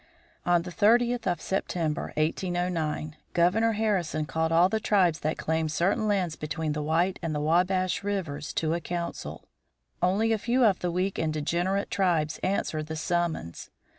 On 0.47 0.63
the 0.63 0.71
thirtieth 0.71 1.27
of 1.27 1.39
September, 1.39 2.11
1809, 2.17 3.17
Governor 3.33 3.73
Harrison 3.73 4.25
called 4.25 4.51
all 4.51 4.67
the 4.67 4.79
tribes 4.79 5.19
that 5.19 5.37
claimed 5.37 5.71
certain 5.71 6.07
lands 6.07 6.35
between 6.35 6.71
the 6.71 6.81
White 6.81 7.19
and 7.21 7.37
Wabash 7.37 8.03
rivers 8.03 8.51
to 8.53 8.73
a 8.73 8.81
council. 8.81 9.45
Only 10.01 10.31
a 10.33 10.39
few 10.39 10.65
of 10.65 10.79
the 10.79 10.89
weak 10.89 11.19
and 11.19 11.31
degenerate 11.31 11.91
tribes 11.91 12.39
answered 12.39 12.87
the 12.87 12.95
summons. 12.95 13.69